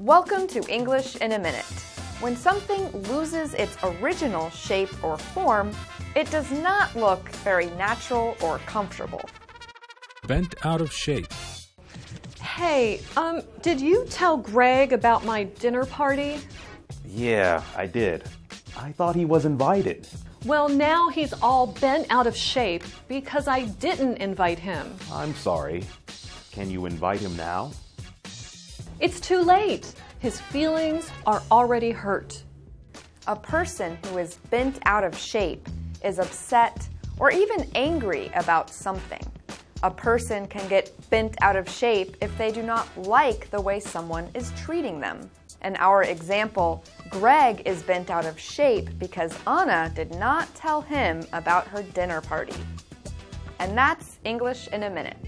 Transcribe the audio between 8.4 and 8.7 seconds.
or